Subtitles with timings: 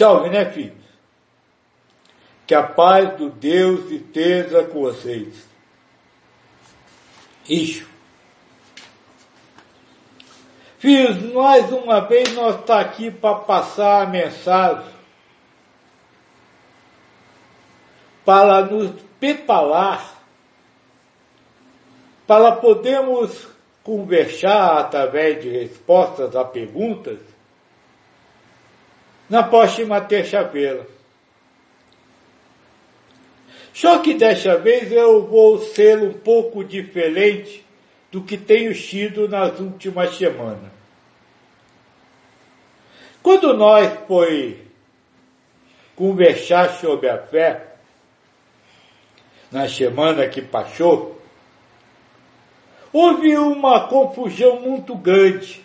[0.00, 0.82] Chove, né, filhos?
[2.46, 5.46] Que a paz do Deus esteja com vocês.
[7.46, 7.86] Isso.
[10.78, 14.90] Filhos, mais uma vez nós está aqui para passar a mensagem,
[18.24, 18.90] para nos
[19.20, 20.24] preparar,
[22.26, 23.46] para podermos
[23.82, 27.20] conversar através de respostas a perguntas
[29.30, 30.86] na próxima terça-feira.
[33.72, 37.64] Só que desta vez eu vou ser um pouco diferente
[38.10, 40.70] do que tenho sido nas últimas semanas.
[43.22, 44.66] Quando nós foi
[45.94, 47.76] conversar sobre a fé,
[49.52, 51.20] na semana que passou,
[52.92, 55.64] houve uma confusão muito grande.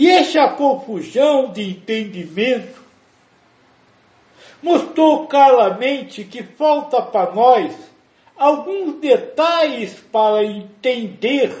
[0.00, 2.80] E essa confusão de entendimento
[4.62, 7.74] mostrou claramente que falta para nós
[8.36, 11.52] alguns detalhes para entender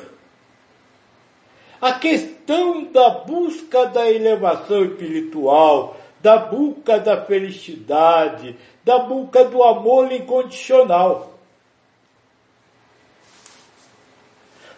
[1.80, 10.12] a questão da busca da elevação espiritual, da busca da felicidade, da busca do amor
[10.12, 11.34] incondicional.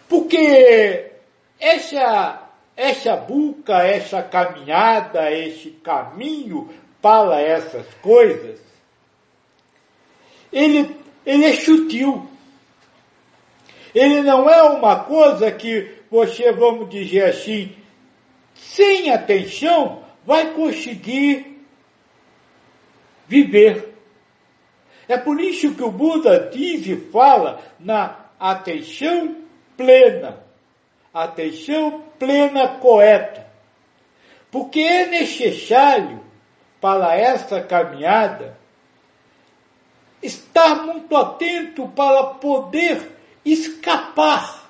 [0.09, 1.11] Porque
[1.59, 6.69] essa, essa busca, essa caminhada, esse caminho
[7.01, 8.59] para essas coisas,
[10.51, 12.29] ele, ele é sutil.
[13.93, 17.75] Ele não é uma coisa que você, vamos dizer assim,
[18.53, 21.65] sem atenção, vai conseguir
[23.27, 23.93] viver.
[25.07, 29.37] É por isso que o Buda diz e fala na atenção
[29.75, 30.50] plena.
[31.13, 33.47] Atenção plena correta.
[34.49, 36.19] Porque é necessário
[36.79, 38.57] para essa caminhada
[40.21, 44.69] estar muito atento para poder escapar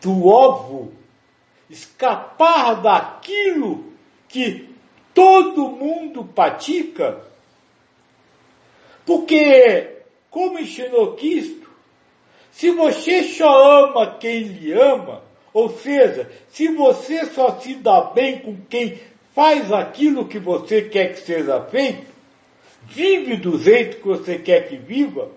[0.00, 0.92] do ovo,
[1.68, 3.92] escapar daquilo
[4.28, 4.74] que
[5.14, 7.24] todo mundo pratica,
[9.04, 11.65] porque, como ensinou Cristo,
[12.56, 15.22] se você só ama quem lhe ama,
[15.52, 18.98] ou seja, se você só se dá bem com quem
[19.34, 22.06] faz aquilo que você quer que seja feito,
[22.84, 25.28] vive do jeito que você quer que viva,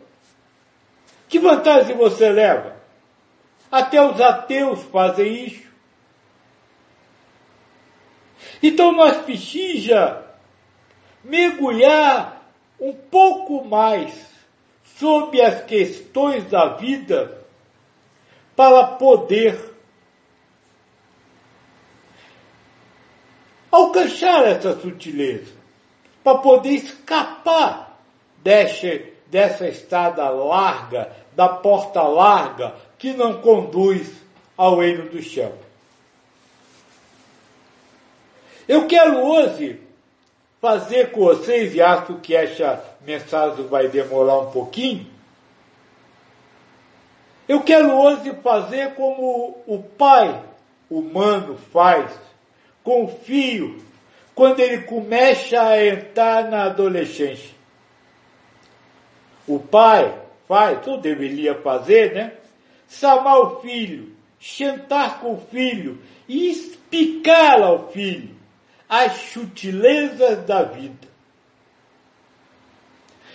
[1.27, 2.77] que vantagem você leva?
[3.69, 5.67] Até os ateus fazem isso.
[8.63, 10.23] Então nós precisamos
[11.21, 12.49] mergulhar
[12.79, 14.38] um pouco mais
[14.99, 17.39] sobre as questões da vida
[18.53, 19.57] para poder
[23.71, 25.53] alcançar essa sutileza,
[26.21, 27.97] para poder escapar
[28.43, 34.11] dessa, dessa estrada larga, da porta larga que não conduz
[34.57, 35.57] ao reino do céu.
[38.67, 39.79] Eu quero hoje
[40.59, 45.07] fazer com vocês, e acho que essa mensagem vai demorar um pouquinho,
[47.49, 50.43] eu quero hoje fazer como o pai
[50.87, 52.11] humano faz
[52.83, 53.83] com o filho
[54.35, 57.55] quando ele começa a entrar na adolescência.
[59.47, 60.15] O pai
[60.47, 62.33] faz, ou deveria fazer, né?
[62.87, 68.35] Chamar o filho, sentar com o filho e explicar ao filho
[68.87, 71.08] as sutilezas da vida.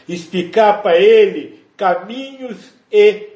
[0.09, 3.29] Explicar para ele caminhos e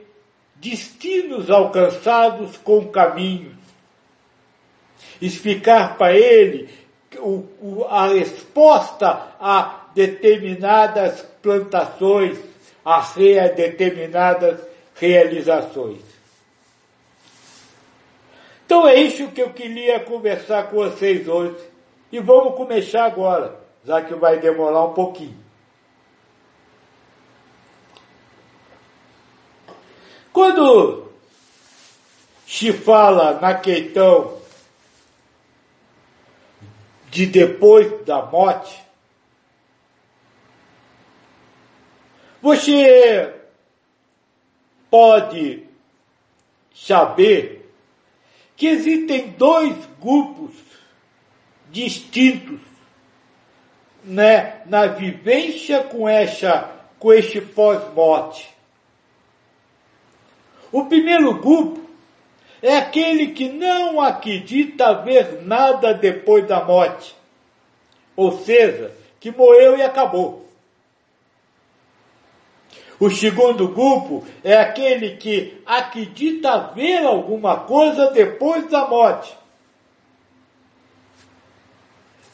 [0.56, 3.56] destinos alcançados com caminhos.
[5.20, 6.68] Explicar para ele
[7.18, 12.38] o, o, a resposta a determinadas plantações,
[12.84, 13.00] a,
[13.54, 14.60] determinadas
[14.94, 16.00] realizações.
[18.64, 21.56] Então é isso que eu queria conversar com vocês hoje.
[22.12, 25.37] E vamos começar agora, já que vai demorar um pouquinho.
[30.38, 31.10] Quando
[32.46, 34.40] se fala na questão
[37.10, 38.80] de depois da morte,
[42.40, 43.34] você
[44.88, 45.64] pode
[46.72, 47.68] saber
[48.56, 50.54] que existem dois grupos
[51.68, 52.60] distintos
[54.04, 58.57] né, na vivência com essa com este pós-morte.
[60.70, 61.80] O primeiro grupo
[62.60, 67.16] é aquele que não acredita ver nada depois da morte.
[68.16, 70.46] Ou seja, que morreu e acabou.
[73.00, 79.36] O segundo grupo é aquele que acredita ver alguma coisa depois da morte.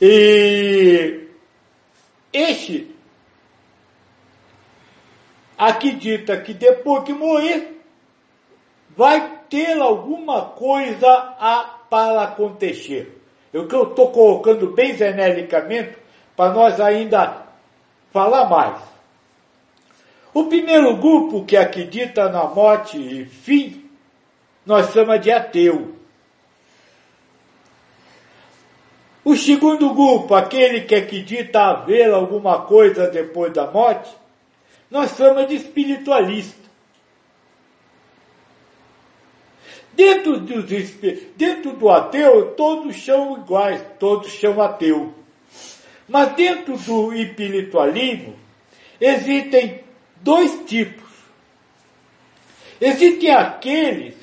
[0.01, 1.29] E
[2.33, 2.95] este
[5.57, 7.74] acredita que depois que morrer,
[8.97, 11.09] vai ter alguma coisa
[11.39, 13.21] a, para acontecer.
[13.53, 15.97] O que eu estou colocando bem genericamente
[16.37, 17.45] para nós ainda
[18.13, 18.83] falar mais.
[20.33, 23.89] O primeiro grupo que acredita na morte e fim,
[24.67, 25.95] nós chamamos de ateu.
[29.25, 34.11] O segundo grupo, aquele que acredita haver alguma coisa depois da morte,
[34.91, 36.64] nós chamamos de espiritualista.
[39.97, 40.63] Dentro do,
[41.37, 45.15] dentro do ateu, todos são iguais, todos são ateu.
[46.09, 48.35] Mas dentro do espiritualismo,
[49.01, 49.85] existem
[50.17, 51.05] dois tipos.
[52.81, 54.15] Existem aqueles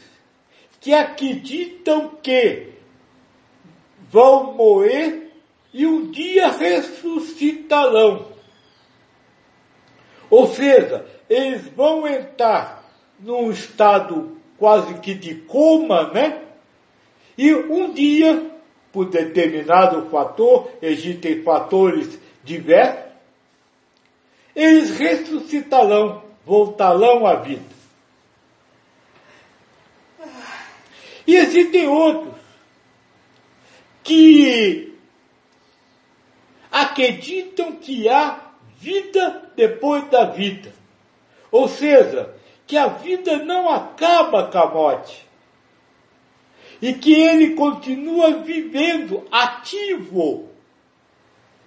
[0.81, 2.69] que acreditam que
[4.09, 5.31] vão morrer
[5.73, 8.27] e um dia ressuscitarão.
[10.29, 12.83] Ou seja, eles vão entrar
[13.19, 16.39] num estado quase que de coma, né?
[17.35, 18.51] E um dia,
[18.91, 23.11] por determinado fator, existem fatores diversos,
[24.55, 27.65] eles ressuscitarão, voltarão à vida.
[31.25, 32.35] E existem outros
[34.03, 34.93] que
[36.71, 38.39] acreditam que há
[38.77, 40.71] vida depois da vida.
[41.51, 45.27] Ou seja, que a vida não acaba morte.
[46.81, 50.49] E que ele continua vivendo ativo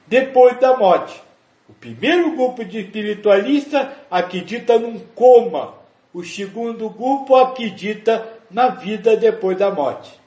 [0.07, 1.23] depois da morte.
[1.69, 5.75] O primeiro grupo de espiritualistas acredita num coma.
[6.13, 10.21] O segundo grupo acredita na vida depois da morte.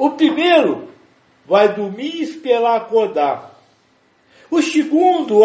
[0.00, 0.88] O primeiro
[1.44, 3.49] vai dormir e esperar acordar.
[4.50, 5.40] O segundo,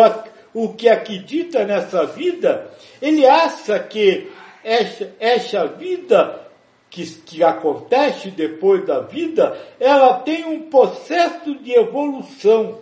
[0.54, 2.72] o que acredita nessa vida,
[3.02, 4.32] ele acha que
[4.64, 6.42] essa, essa vida
[6.90, 12.80] que, que acontece depois da vida, ela tem um processo de evolução.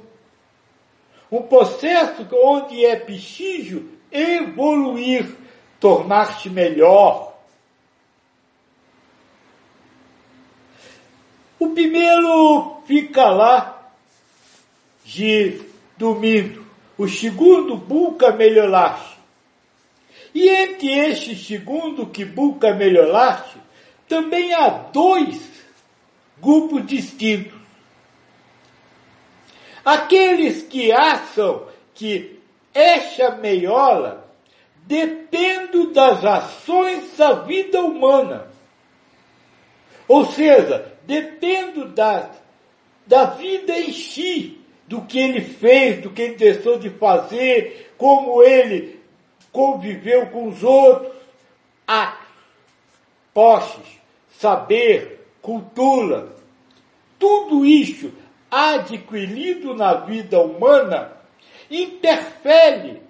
[1.31, 5.35] Um processo onde é preciso evoluir,
[5.79, 7.33] tornar-se melhor,
[11.63, 13.89] O primeiro fica lá
[15.05, 15.61] de
[16.03, 16.65] dormindo.
[16.97, 19.15] O segundo busca melhorar-se.
[20.35, 23.57] E entre este segundo que busca melhorar-se,
[24.07, 25.41] também há dois
[26.41, 27.57] grupos distintos.
[29.85, 32.39] Aqueles que acham que
[32.73, 34.25] esta melhora
[34.85, 38.47] depende das ações da vida humana.
[40.07, 42.29] Ou seja, dependo da,
[43.07, 44.62] da vida em si,
[44.93, 48.99] do que ele fez, do que ele deixou de fazer, como ele
[49.51, 51.11] conviveu com os outros,
[51.87, 52.27] atos,
[53.33, 53.99] posses,
[54.37, 56.27] saber, cultura,
[57.17, 58.11] tudo isso
[58.51, 61.11] adquirido na vida humana
[61.71, 63.01] interfere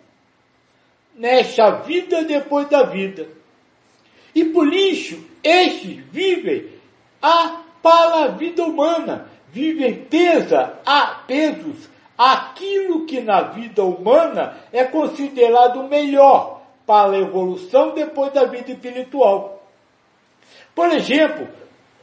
[1.14, 3.28] nessa vida depois da vida.
[4.34, 6.66] E por isso, estes vivem
[7.22, 9.33] a para a vida humana.
[9.54, 17.94] Vivem pesa a pesos aquilo que na vida humana é considerado melhor para a evolução
[17.94, 19.64] depois da vida espiritual.
[20.74, 21.48] Por exemplo,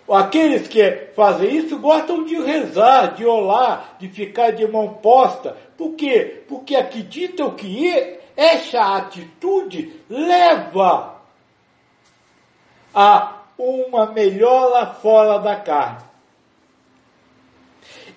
[0.08, 5.56] aqueles que fazem isso gostam de rezar, de orar, de ficar de mão posta.
[5.76, 6.44] Por quê?
[6.48, 11.16] Porque acreditam que essa atitude leva
[12.94, 16.09] a uma melhora fora da carne.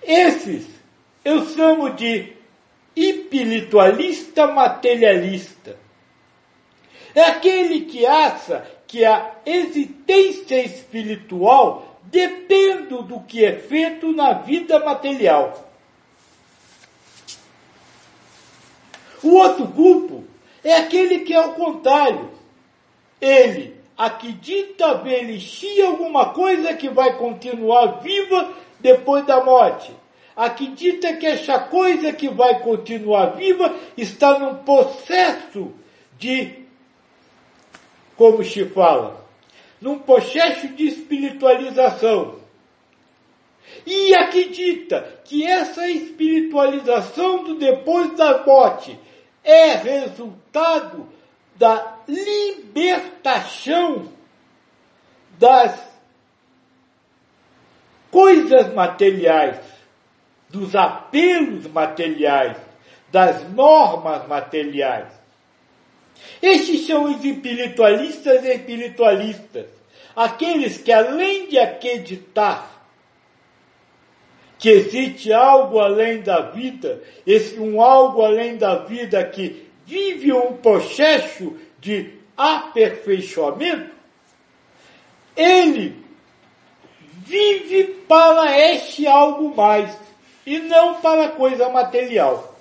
[0.06, 0.68] Esses
[1.24, 2.34] eu chamo de
[2.96, 5.78] espiritualista materialista.
[7.16, 14.80] É aquele que acha que a existência espiritual depende do que é feito na vida
[14.80, 15.70] material.
[19.24, 20.24] O outro grupo
[20.64, 22.30] é aquele que é o contrário.
[23.22, 28.52] Ele acredita ver existir alguma coisa que vai continuar viva
[28.84, 29.92] depois da morte.
[30.36, 35.72] Acredita que essa coisa que vai continuar viva está num processo
[36.20, 36.66] de,
[38.18, 39.26] como se fala,
[39.82, 42.44] num processo de espiritualização.
[43.86, 49.00] E acredita que essa espiritualização do depois da morte
[49.44, 51.08] é resultado
[51.56, 54.12] da libertação
[55.38, 55.93] das
[58.14, 59.60] coisas materiais,
[60.48, 62.56] dos apelos materiais,
[63.12, 65.08] das normas materiais.
[66.40, 69.66] Estes são os espiritualistas e espiritualistas,
[70.16, 72.86] aqueles que além de acreditar
[74.60, 80.54] que existe algo além da vida, esse um algo além da vida que vive um
[80.58, 83.92] processo de aperfeiçoamento,
[85.36, 86.03] ele
[87.26, 89.98] vive para este algo mais
[90.46, 92.54] e não para coisa material.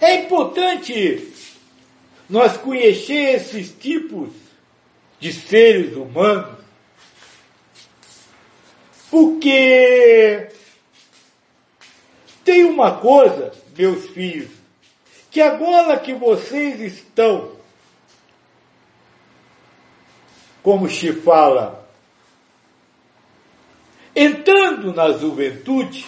[0.00, 1.32] É importante
[2.28, 4.30] nós conhecer esses tipos
[5.20, 6.58] de seres humanos,
[9.10, 10.48] porque
[12.42, 14.59] tem uma coisa, meus filhos,
[15.30, 17.52] que agora que vocês estão,
[20.62, 21.88] como se fala,
[24.14, 26.06] entrando na juventude,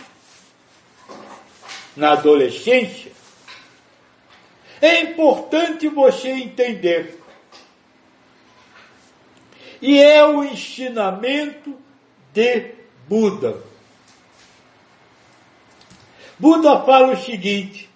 [1.96, 3.12] na adolescência,
[4.80, 7.20] é importante você entender.
[9.80, 11.76] E é o ensinamento
[12.32, 12.74] de
[13.08, 13.62] Buda.
[16.38, 17.91] Buda fala o seguinte: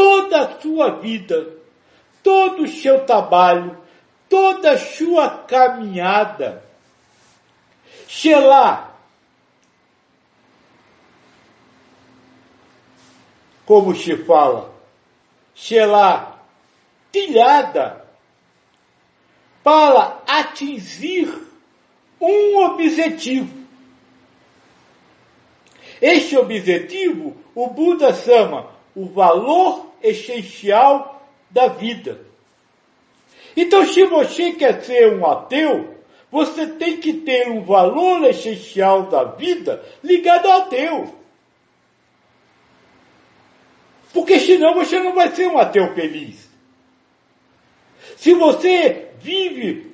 [0.00, 1.58] toda a sua vida,
[2.22, 3.76] todo o seu trabalho,
[4.30, 6.64] toda a sua caminhada,
[8.40, 8.96] lá.
[13.66, 14.72] Como se fala,
[15.84, 16.38] lá.
[17.12, 18.06] Tilhada,
[19.62, 21.46] para atingir
[22.18, 23.66] um objetivo.
[26.00, 32.20] Este objetivo o Buda chama o valor essencial da vida.
[33.56, 35.96] Então, se você quer ser um ateu,
[36.30, 41.14] você tem que ter um valor essencial da vida ligado ao ateu.
[44.12, 46.49] Porque senão você não vai ser um ateu feliz.
[48.20, 49.90] Se você vive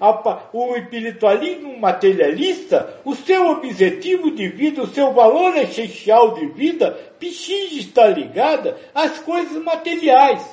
[0.52, 6.90] o espiritualismo materialista, o seu objetivo de vida, o seu valor essencial de vida,
[7.21, 10.45] precisa estar ligado às coisas materiais.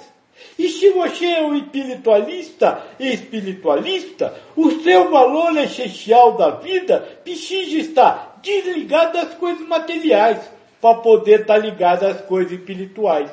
[0.60, 8.40] E se você é um espiritualista espiritualista, o seu valor essencial da vida precisa estar
[8.44, 10.38] desligado das coisas materiais,
[10.80, 13.32] para poder estar ligado às coisas espirituais.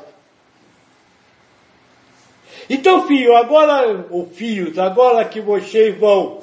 [2.72, 6.38] Então, filho, agora, ou filhos, agora que vocês vão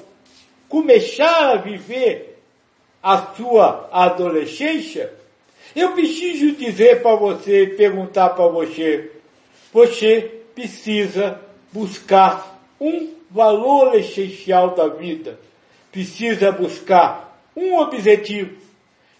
[0.68, 2.38] começar a viver
[3.02, 5.14] a sua adolescência,
[5.74, 9.10] eu preciso dizer para você, perguntar para você,
[9.72, 11.40] você precisa
[11.72, 15.40] buscar um valor essencial da vida,
[15.94, 18.54] precisa buscar um objetivo.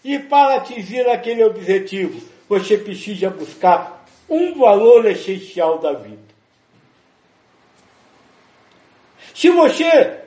[0.04, 6.27] E para atingir aquele objetivo, você precisa buscar um valor essencial da vida.
[9.38, 10.18] Se você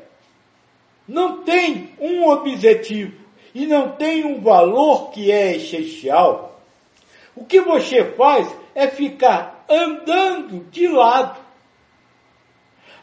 [1.05, 3.13] não tem um objetivo
[3.53, 6.57] e não tem um valor que é essencial,
[7.35, 11.41] o que você faz é ficar andando de lado.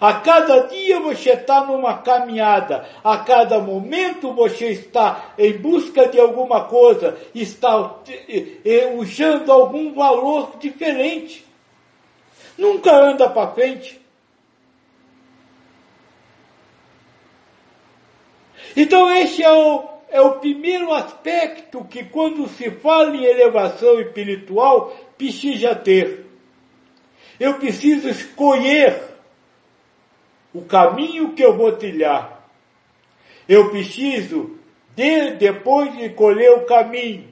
[0.00, 6.18] A cada dia você está numa caminhada, a cada momento você está em busca de
[6.18, 7.96] alguma coisa, está
[8.96, 11.44] usando algum valor diferente.
[12.56, 14.07] Nunca anda para frente.
[18.76, 24.96] Então esse é o, é o primeiro aspecto que quando se fala em elevação espiritual,
[25.16, 26.26] precisa ter.
[27.38, 29.00] Eu preciso escolher
[30.52, 32.38] o caminho que eu vou trilhar.
[33.48, 34.58] Eu preciso,
[34.94, 37.28] de, depois de escolher o caminho,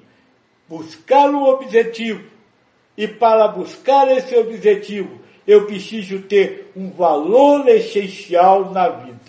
[0.69, 2.25] buscar o objetivo.
[2.97, 9.21] E para buscar esse objetivo, eu preciso ter um valor essencial na vida.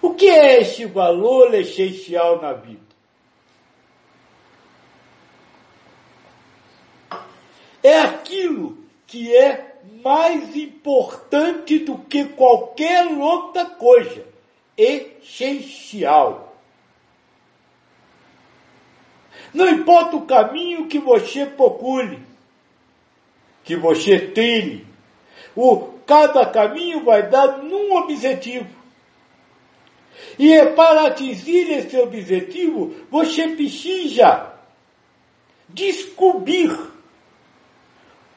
[0.00, 2.88] O que é este valor essencial na vida?
[7.82, 14.24] É aquilo que é mais importante do que qualquer outra coisa.
[14.76, 16.56] Essencial.
[19.52, 22.20] Não importa o caminho que você procure,
[23.64, 24.86] que você trilhe,
[25.56, 28.77] o, cada caminho vai dar num objetivo.
[30.38, 34.52] E é para atingir esse objetivo, você precisa
[35.68, 36.76] descobrir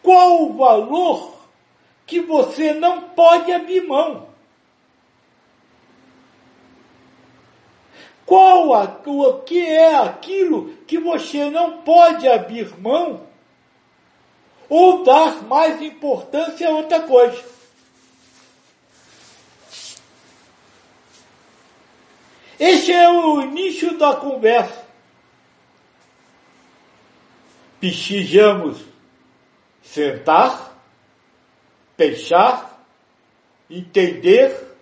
[0.02, 1.42] qual o valor
[2.06, 4.30] que você não pode abrir mão.
[8.26, 13.28] Qual a, o que é aquilo que você não pode abrir mão
[14.72, 17.44] ou dar mais importância a outra coisa.
[22.64, 24.86] Este é o início da conversa.
[27.80, 28.86] Precisamos
[29.82, 30.72] sentar,
[31.98, 32.86] pensar,
[33.68, 34.78] entender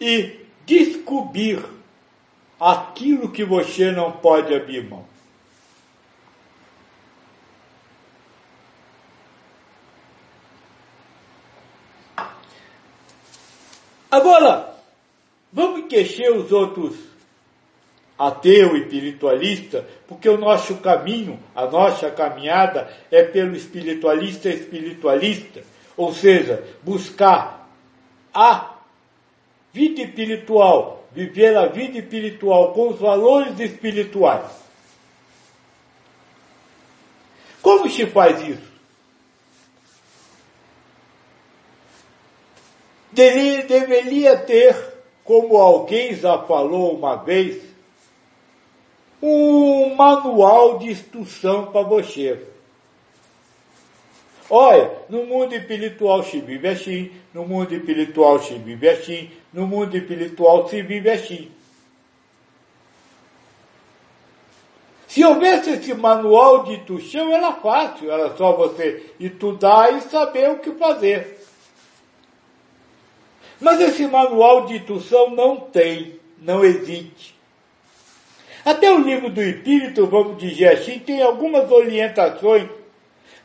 [0.00, 1.62] e descobrir
[2.58, 5.04] aquilo que você não pode abrir mão.
[14.10, 14.75] Agora,
[15.56, 16.94] vamos enquecer os outros
[18.18, 25.62] ateu e espiritualista, porque o nosso caminho, a nossa caminhada é pelo espiritualista espiritualista,
[25.96, 27.70] ou seja, buscar
[28.34, 28.76] a
[29.72, 34.50] vida espiritual, viver a vida espiritual com os valores espirituais.
[37.62, 38.76] Como se faz isso?
[43.16, 44.95] deveria ter,
[45.26, 47.60] como alguém já falou uma vez,
[49.20, 52.40] um manual de instrução para você.
[54.48, 59.96] Olha, no mundo espiritual se vive assim, no mundo espiritual se vive assim, no mundo
[59.96, 61.50] espiritual se vive assim.
[65.08, 70.58] Se houvesse esse manual de instrução, era fácil, era só você estudar e saber o
[70.58, 71.36] que fazer.
[73.60, 77.34] Mas esse manual de instrução não tem, não existe.
[78.64, 82.68] Até o livro do Espírito, vamos dizer assim, tem algumas orientações,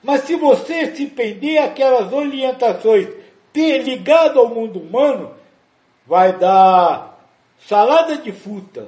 [0.03, 3.07] mas se você se prender aquelas orientações
[3.53, 5.35] ligado ao mundo humano,
[6.07, 7.19] vai dar
[7.67, 8.87] salada de fruta,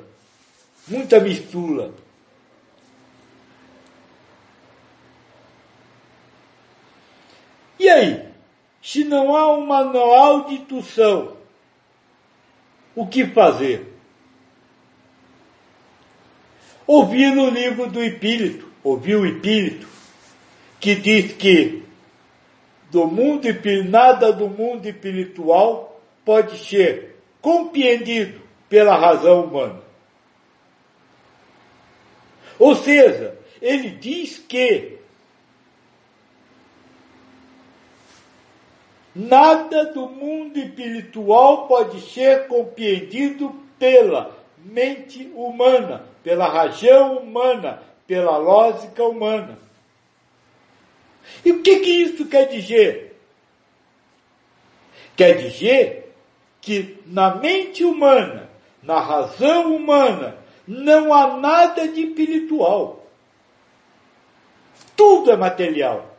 [0.88, 1.92] muita mistura.
[7.80, 8.33] E aí?
[8.84, 10.58] Se não há um manual de
[12.94, 13.88] o que fazer?
[16.86, 19.88] Ouvir o livro do Espírito, ouvir o Espírito,
[20.82, 21.82] que diz que
[22.92, 23.48] do mundo
[23.86, 29.82] nada do mundo espiritual pode ser compreendido pela razão humana.
[32.60, 35.00] Ou seja, ele diz que
[39.16, 49.04] Nada do mundo espiritual pode ser compreendido pela mente humana, pela razão humana, pela lógica
[49.04, 49.60] humana.
[51.46, 53.16] E o que, que isso quer dizer?
[55.16, 56.16] Quer dizer
[56.60, 58.50] que na mente humana,
[58.82, 63.06] na razão humana, não há nada de espiritual.
[64.96, 66.13] Tudo é material.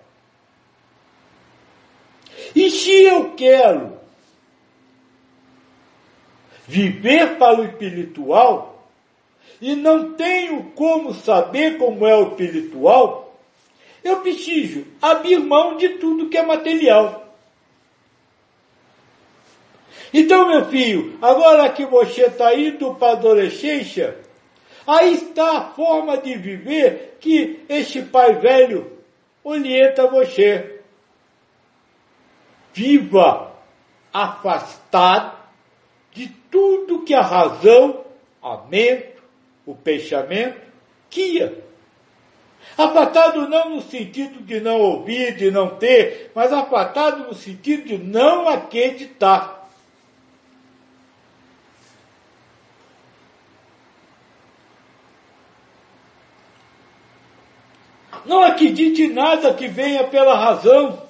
[2.54, 3.98] E se eu quero
[6.66, 8.88] viver para o espiritual
[9.60, 13.38] e não tenho como saber como é o espiritual,
[14.02, 17.24] eu preciso abrir mão de tudo que é material.
[20.12, 24.16] Então, meu filho, agora que você está indo para a adolescência,
[24.86, 28.92] aí está a forma de viver que este pai velho
[29.42, 30.73] orienta você
[32.74, 33.52] viva
[34.12, 35.38] afastado
[36.12, 38.04] de tudo que a razão,
[38.42, 39.14] a mente,
[39.64, 40.60] o pensamento
[41.08, 41.64] quia.
[42.76, 47.98] Afastado não no sentido de não ouvir, de não ter, mas afastado no sentido de
[47.98, 49.64] não acreditar.
[58.24, 61.03] Não acredite em nada que venha pela razão.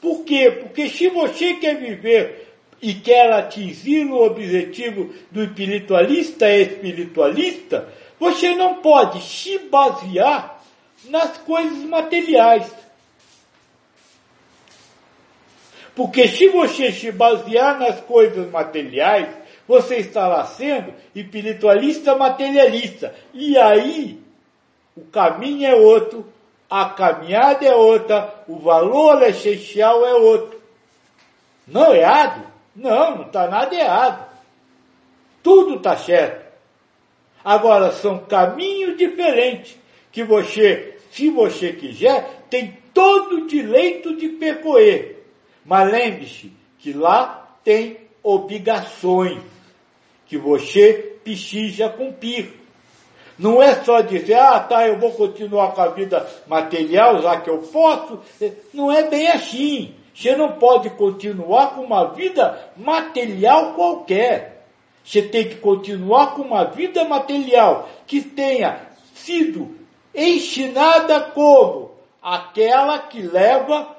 [0.00, 0.50] Por quê?
[0.50, 8.76] Porque se você quer viver e quer atingir o objetivo do espiritualista espiritualista, você não
[8.76, 10.62] pode se basear
[11.08, 12.70] nas coisas materiais.
[15.94, 19.28] Porque se você se basear nas coisas materiais,
[19.68, 23.14] você estará sendo espiritualista materialista.
[23.34, 24.18] E aí,
[24.96, 26.26] o caminho é outro,
[26.70, 30.60] a caminhada é outra, o valor essencial é outro.
[31.66, 32.46] Não é errado?
[32.76, 34.30] Não, não está nada errado.
[35.42, 36.48] Tudo está certo.
[37.44, 39.76] Agora, são caminhos diferentes
[40.12, 45.26] que você, se você quiser, tem todo o direito de percorrer.
[45.64, 49.42] Mas lembre-se que lá tem obrigações
[50.26, 52.59] que você precisa cumprir.
[53.40, 57.48] Não é só dizer, ah, tá, eu vou continuar com a vida material, já que
[57.48, 58.20] eu posso.
[58.74, 59.94] Não é bem assim.
[60.14, 64.66] Você não pode continuar com uma vida material qualquer.
[65.02, 68.78] Você tem que continuar com uma vida material que tenha
[69.14, 69.74] sido
[70.14, 73.96] ensinada como aquela que leva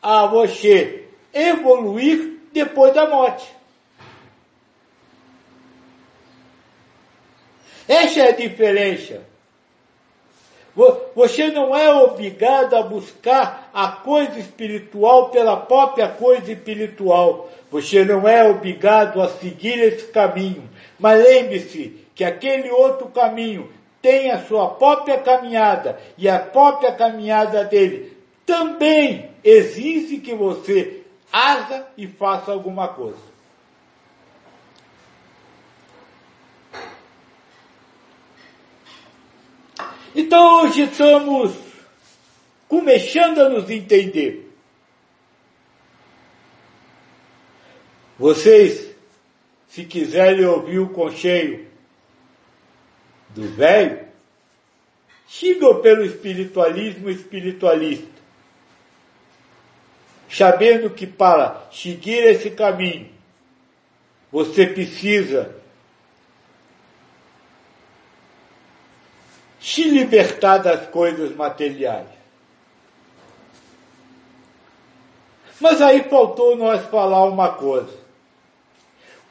[0.00, 3.46] a você evoluir depois da morte.
[7.88, 9.22] Essa é a diferença.
[11.14, 17.50] Você não é obrigado a buscar a coisa espiritual pela própria coisa espiritual.
[17.70, 20.68] Você não é obrigado a seguir esse caminho.
[20.98, 23.70] Mas lembre-se que aquele outro caminho
[24.02, 31.86] tem a sua própria caminhada e a própria caminhada dele também exige que você haja
[31.96, 33.35] e faça alguma coisa.
[40.18, 41.54] Então hoje estamos
[42.66, 44.50] começando a nos entender.
[48.18, 48.96] Vocês,
[49.68, 51.66] se quiserem ouvir o concheio
[53.28, 54.06] do velho,
[55.28, 58.08] sigam pelo espiritualismo espiritualista,
[60.30, 63.10] sabendo que para seguir esse caminho,
[64.32, 65.54] você precisa
[69.66, 72.06] se libertar das coisas materiais.
[75.60, 77.92] Mas aí faltou nós falar uma coisa.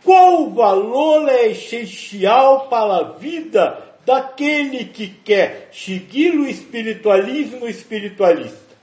[0.04, 8.76] Qual o valor é essencial para a vida daquele que quer seguir o espiritualismo espiritualista?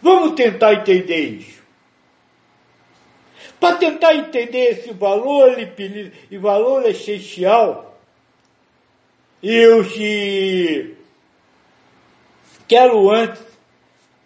[0.00, 1.62] Vamos tentar entender isso.
[3.60, 5.58] Para tentar entender esse valor
[6.30, 7.87] e valor essencial,
[9.42, 10.96] eu te
[12.66, 13.42] quero antes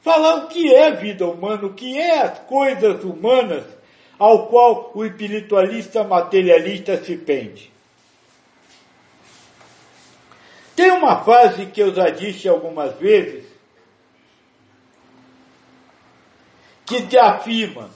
[0.02, 3.64] falar o que é vida humana, o que é as coisas humanas
[4.18, 7.72] ao qual o espiritualista materialista se pende.
[10.74, 13.44] Tem uma frase que eu já disse algumas vezes,
[16.86, 17.90] que te afirma,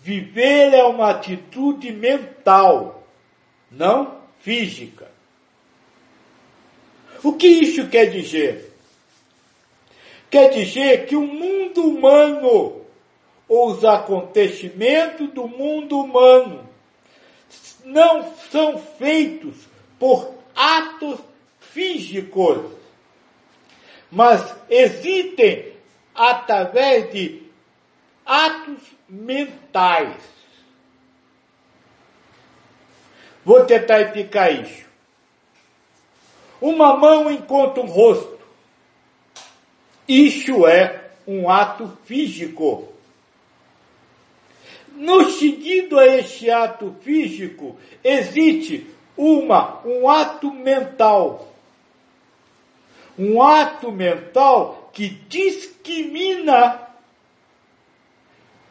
[0.00, 3.06] viver é uma atitude mental,
[3.70, 5.15] não física.
[7.26, 8.72] O que isso quer dizer?
[10.30, 12.82] Quer dizer que o mundo humano,
[13.48, 16.68] ou os acontecimentos do mundo humano,
[17.84, 19.56] não são feitos
[19.98, 21.18] por atos
[21.58, 22.70] físicos,
[24.08, 25.72] mas existem
[26.14, 27.42] através de
[28.24, 30.14] atos mentais.
[33.44, 34.85] Vou tentar explicar isso.
[36.60, 38.38] Uma mão encontra um rosto.
[40.08, 42.88] Isso é um ato físico.
[44.92, 51.52] No seguido a este ato físico, existe uma, um ato mental.
[53.18, 56.80] Um ato mental que discrimina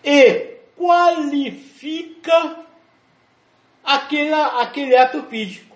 [0.04, 2.66] e qualifica
[3.84, 5.75] aquele, aquele ato físico.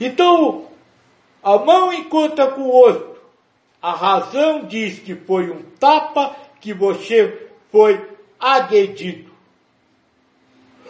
[0.00, 0.66] Então,
[1.42, 3.20] a mão encontra com o outro.
[3.80, 8.00] A razão diz que foi um tapa que você foi
[8.38, 9.32] agredido.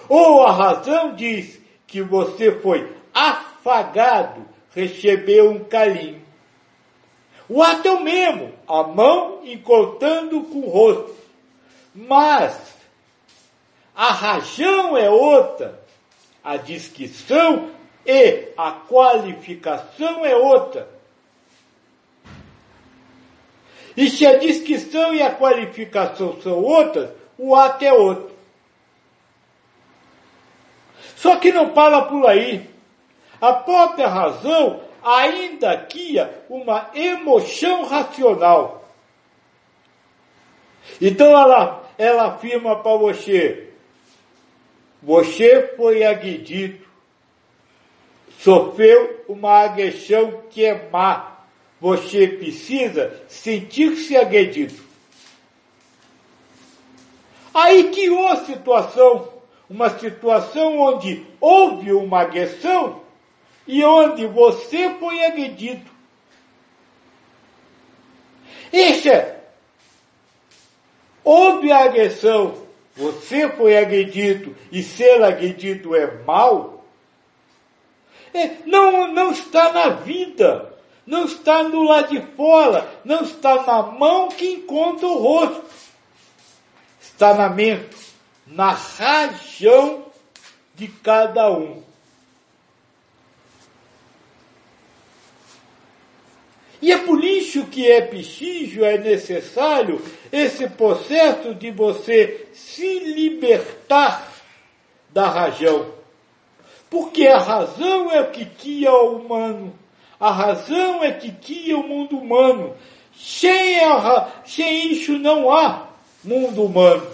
[0.09, 6.21] Ou a razão diz que você foi afagado, recebeu um carinho.
[7.49, 11.15] O ato é o mesmo, a mão encontrando com o rosto.
[11.95, 12.59] Mas
[13.95, 15.81] a razão é outra,
[16.43, 17.71] a descrição
[18.05, 20.89] e a qualificação é outra.
[23.97, 28.33] E se a descrição e a qualificação são outras, o ato é outro.
[31.17, 32.69] Só que não para por aí.
[33.41, 38.85] A própria razão ainda cria uma emoção racional.
[41.01, 43.71] Então ela, ela afirma para você,
[45.03, 46.85] você foi agredido
[48.43, 51.39] sofreu uma agressão que é má.
[51.81, 54.83] Você precisa sentir-se agredido.
[57.55, 59.29] Aí criou a situação,
[59.69, 63.03] uma situação onde houve uma agressão
[63.67, 65.91] e onde você foi agredido.
[68.73, 69.09] Isso
[71.23, 72.55] houve a agressão,
[72.97, 76.82] você foi agredido e ser agredido é mal, é,
[78.67, 80.73] não, não está na vida,
[81.07, 85.65] não está no lado de fora, não está na mão que encontra o rosto,
[87.01, 87.97] está na mente,
[88.47, 90.07] na rajão
[90.75, 91.83] de cada um.
[96.81, 104.33] E é por isso que é preciso, é necessário esse processo de você se libertar
[105.11, 106.02] da razão.
[106.93, 109.73] Porque a razão é que guia o humano.
[110.21, 112.77] A razão é que guia o mundo humano.
[113.15, 115.89] Sem, a, sem isso não há
[116.23, 117.11] mundo humano.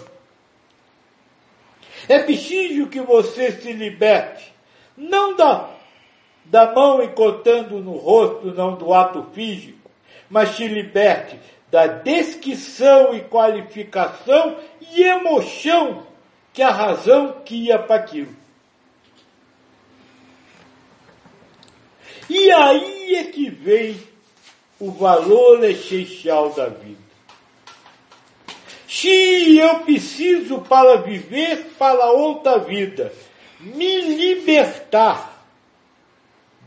[2.09, 4.53] É preciso que você se liberte,
[4.97, 5.69] não da
[6.43, 9.89] da mão encotando no rosto, não do ato físico,
[10.29, 11.39] mas te liberte
[11.71, 14.57] da descrição e qualificação
[14.91, 16.03] e emoção
[16.51, 18.38] que a razão quia para aquilo.
[22.29, 23.99] E aí é que vem
[24.79, 27.09] o valor essencial da vida.
[28.87, 33.11] Se eu preciso para viver para outra vida,
[33.59, 35.43] me libertar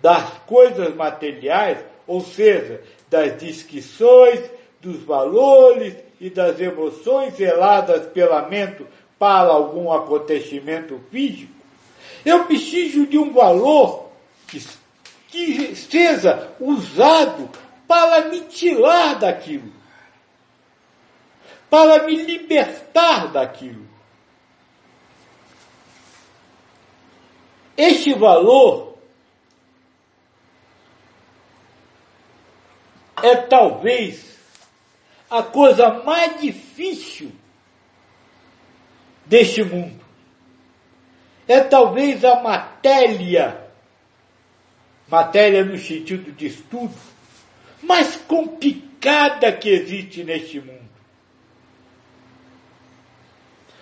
[0.01, 4.41] das coisas materiais, ou seja, das descrições,
[4.81, 8.85] dos valores e das emoções zeladas pela mente
[9.19, 11.53] para algum acontecimento físico,
[12.25, 14.11] eu preciso de um valor
[14.49, 14.61] que,
[15.33, 17.51] que seja usado
[17.89, 19.73] para me tirar daquilo,
[21.71, 23.89] para me libertar daquilo.
[27.75, 28.99] Este valor
[33.23, 34.37] é talvez
[35.31, 37.33] a coisa mais difícil
[39.25, 40.05] deste mundo.
[41.49, 43.62] É talvez a matéria,
[45.13, 46.95] matéria no sentido de estudo,
[47.83, 50.81] mais complicada que existe neste mundo.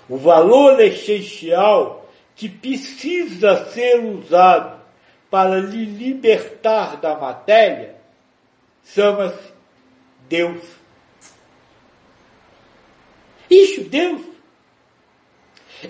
[0.09, 4.81] O valor essencial que precisa ser usado
[5.31, 7.95] para lhe libertar da matéria
[8.85, 9.53] chama-se
[10.29, 10.65] Deus.
[13.49, 14.23] Isso, Deus.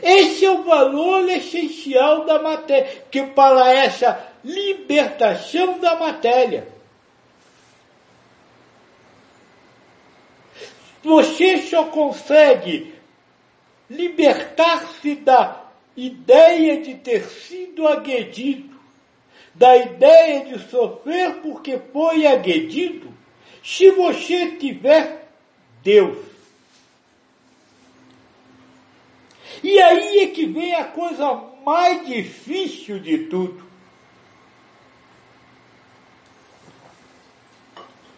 [0.03, 6.69] Esse é o valor essencial da matéria, que para essa libertação da matéria.
[11.03, 12.95] Você só consegue
[13.89, 15.65] libertar-se da
[15.97, 18.71] ideia de ter sido agredido
[19.55, 23.13] da ideia de sofrer porque foi agredido,
[23.63, 25.29] se você tiver
[25.83, 26.19] Deus.
[29.63, 33.70] E aí é que vem a coisa mais difícil de tudo.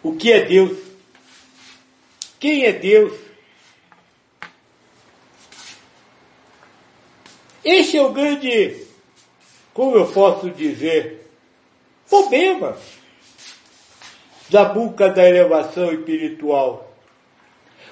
[0.03, 0.77] O que é Deus?
[2.39, 3.13] Quem é Deus?
[7.63, 8.85] Esse é o grande,
[9.73, 11.25] como eu posso dizer,
[12.09, 12.77] problema
[14.49, 16.93] da busca da elevação espiritual.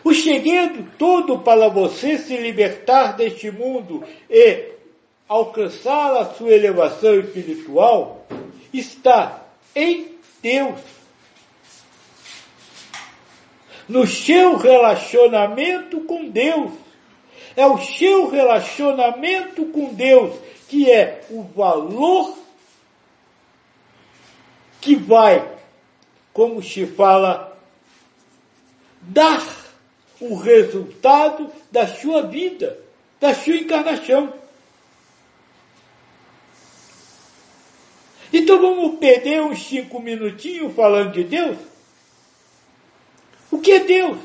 [0.04, 4.72] O segredo todo para você se libertar deste mundo e
[5.30, 8.28] alcançar a sua elevação espiritual
[8.74, 11.01] está em Deus.
[13.92, 16.72] No seu relacionamento com Deus.
[17.56, 20.34] É o seu relacionamento com Deus
[20.72, 22.38] que é o valor
[24.80, 25.46] que vai,
[26.32, 27.60] como se fala,
[29.02, 29.46] dar
[30.22, 32.80] o resultado da sua vida,
[33.20, 34.34] da sua encarnação.
[38.32, 41.71] Então vamos perder uns cinco minutinhos falando de Deus?
[43.52, 44.18] O que é Deus?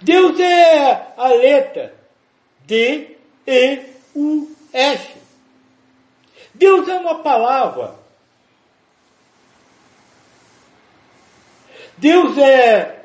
[0.00, 1.94] Deus é a letra
[2.60, 3.16] D,
[3.46, 3.82] E,
[4.14, 5.08] U, S.
[6.54, 7.98] Deus é uma palavra
[11.98, 13.04] Deus é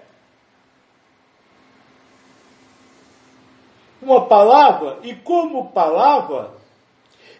[3.99, 6.51] uma palavra, e como palavra,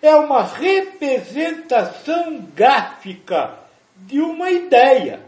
[0.02, 3.60] é uma representação gráfica
[3.96, 5.22] de uma ideia.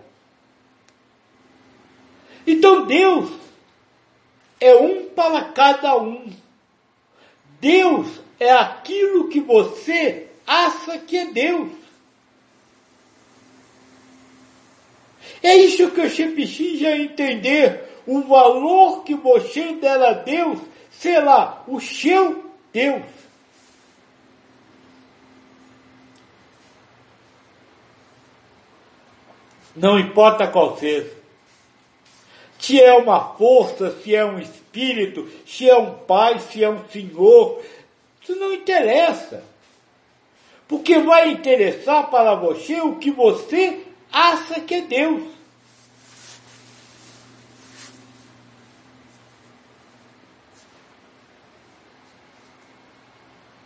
[2.45, 3.31] Então Deus
[4.59, 6.31] é um para cada um.
[7.59, 8.07] Deus
[8.39, 11.71] é aquilo que você acha que é Deus.
[15.41, 17.83] É isso que você precisa entender.
[18.05, 20.59] O valor que você der a Deus
[20.91, 23.03] será o seu Deus.
[29.75, 31.14] Não importa qual seja.
[32.65, 36.83] Se é uma força, se é um espírito, se é um pai, se é um
[36.89, 37.61] senhor,
[38.19, 39.43] isso não interessa.
[40.67, 45.31] Porque vai interessar para você o que você acha que é Deus.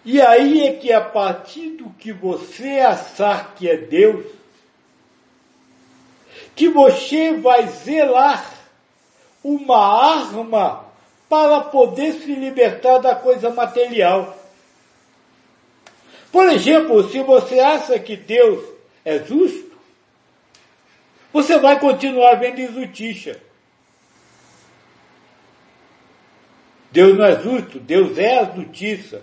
[0.04, 4.26] E aí é que a partir do que você achar que é Deus,
[6.54, 8.59] que você vai zelar
[9.44, 10.86] uma arma
[11.28, 14.38] para poder se libertar da coisa material.
[16.32, 18.64] Por exemplo, se você acha que Deus
[19.06, 19.72] é justo,
[21.32, 23.40] você vai continuar vendo injustiça.
[26.92, 29.22] Deus não é justo, Deus é a justiça.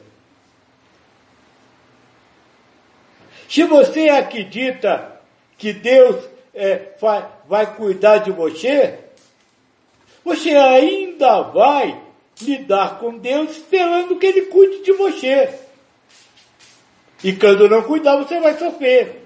[3.49, 5.21] Se você acredita
[5.59, 6.25] que Deus
[6.55, 9.06] é, vai, vai cuidar de você,
[10.27, 12.03] você ainda vai
[12.43, 15.55] lidar com Deus esperando que Ele cuide de você.
[17.23, 19.23] E quando não cuidar, você vai sofrer.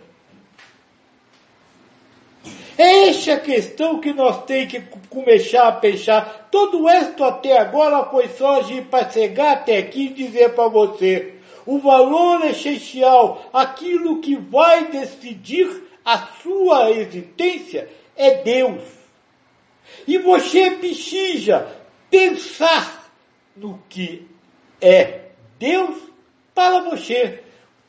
[2.76, 6.48] É essa a questão que nós temos que começar a pensar.
[6.50, 11.32] Todo isto até agora foi só de para chegar até aqui e dizer para você
[11.64, 18.99] o valor essencial, aquilo que vai decidir a sua existência é Deus.
[20.06, 21.68] E você precisa
[22.10, 23.10] pensar
[23.56, 24.26] no que
[24.80, 25.26] é
[25.58, 25.96] Deus
[26.54, 27.42] para você.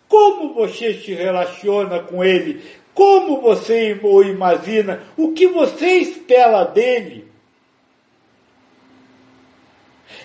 [0.07, 2.61] Como você se relaciona com Ele?
[2.93, 5.03] Como você o imagina?
[5.15, 7.31] O que você espera dele?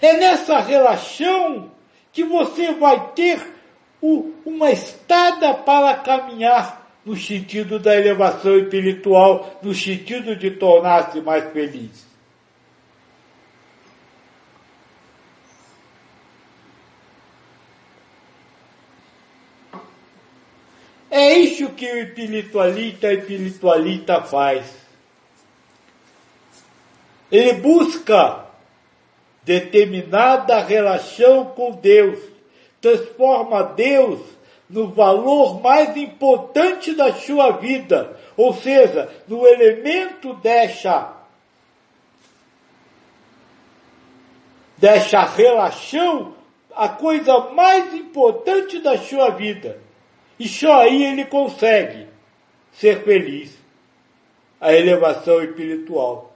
[0.00, 1.70] É nessa relação
[2.12, 3.54] que você vai ter
[4.02, 11.52] o, uma estada para caminhar no sentido da elevação espiritual, no sentido de tornar-se mais
[11.52, 12.04] feliz.
[21.08, 24.66] É isso que o espiritualista espiritualista faz.
[27.30, 28.46] Ele busca
[29.44, 32.18] determinada relação com Deus,
[32.80, 34.35] transforma Deus
[34.68, 41.16] no valor mais importante da sua vida, ou seja, no elemento dessa
[44.76, 46.34] dessa relação,
[46.74, 49.78] a coisa mais importante da sua vida.
[50.38, 52.06] E só aí ele consegue
[52.72, 53.56] ser feliz.
[54.58, 56.34] A elevação espiritual.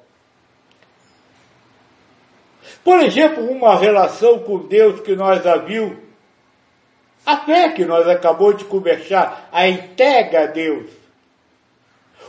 [2.85, 5.99] Por exemplo, uma relação com Deus que nós já viu,
[7.25, 10.91] a fé que nós acabamos de conversar, a entrega a Deus.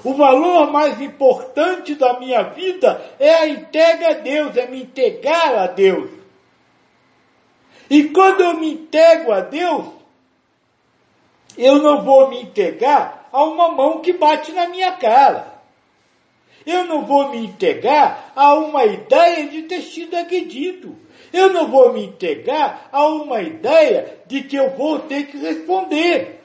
[0.03, 5.55] O valor mais importante da minha vida é a entrega a Deus, é me entregar
[5.55, 6.09] a Deus.
[7.89, 9.87] E quando eu me entrego a Deus,
[11.57, 15.51] eu não vou me entregar a uma mão que bate na minha cara.
[16.65, 20.97] Eu não vou me entregar a uma ideia de ter sido agredido.
[21.33, 26.41] Eu não vou me entregar a uma ideia de que eu vou ter que responder.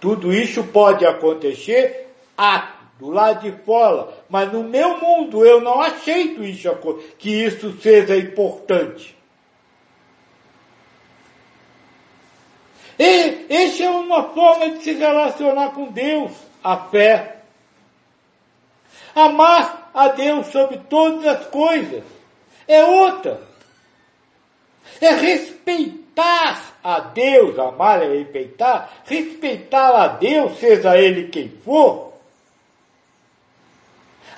[0.00, 5.80] Tudo isso pode acontecer ah, do lado de fora, mas no meu mundo eu não
[5.80, 6.68] aceito isso,
[7.18, 9.16] que isso seja importante.
[12.98, 16.32] E essa é uma forma de se relacionar com Deus,
[16.62, 17.38] a fé.
[19.14, 22.02] Amar a Deus sobre todas as coisas
[22.68, 23.51] é outra.
[25.02, 32.12] É respeitar a Deus, amar é respeitar, respeitar a Deus, seja ele quem for,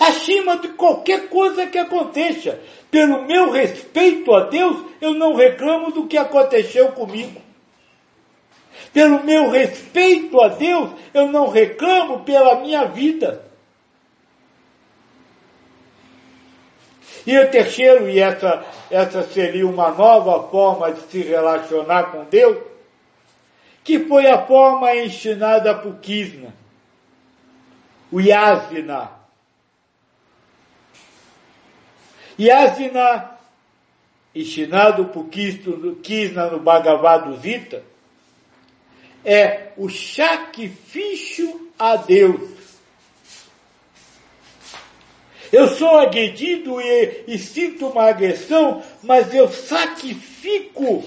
[0.00, 2.58] acima de qualquer coisa que aconteça.
[2.90, 7.42] Pelo meu respeito a Deus, eu não reclamo do que aconteceu comigo.
[8.90, 13.44] Pelo meu respeito a Deus, eu não reclamo pela minha vida.
[17.26, 22.58] E o terceiro, e essa, essa seria uma nova forma de se relacionar com Deus,
[23.82, 26.54] que foi a forma ensinada por Kisna,
[28.12, 29.10] o Yasna.
[32.38, 33.30] Yasna,
[34.34, 37.82] ensinado por Kisna no Bhagavad Gita,
[39.24, 42.53] é o sacrifício a Deus.
[45.54, 51.04] Eu sou agredido e, e, sinto uma agressão, mas eu sacrifico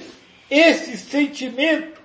[0.49, 2.01] esse sentimento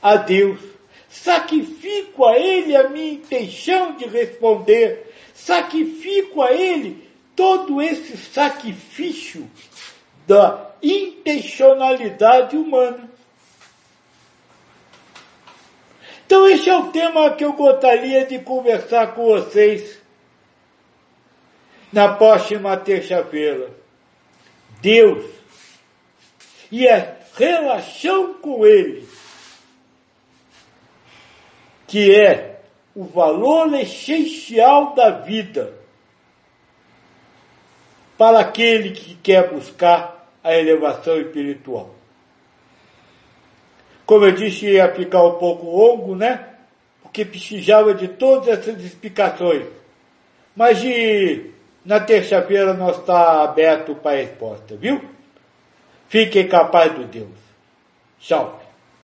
[0.00, 0.60] a Deus.
[1.08, 5.12] Sacrifico a Ele a minha intenção de responder.
[5.34, 9.50] Sacrifico a Ele todo esse sacrifício
[10.28, 13.10] da intencionalidade humana.
[16.24, 20.01] Então, esse é o tema que eu gostaria de conversar com vocês
[21.92, 23.70] na próxima terça-feira.
[24.80, 25.30] Deus
[26.70, 29.06] e a relação com Ele,
[31.86, 32.60] que é
[32.94, 35.74] o valor essencial da vida
[38.16, 41.94] para aquele que quer buscar a elevação espiritual.
[44.04, 46.48] Como eu disse, ia ficar um pouco longo, né?
[47.02, 49.66] Porque precisava de todas essas explicações.
[50.54, 51.51] Mas de,
[51.84, 55.02] na terça-feira nós está aberto para a resposta, viu?
[56.08, 57.28] Fiquem capaz do Deus.
[58.20, 58.61] Tchau.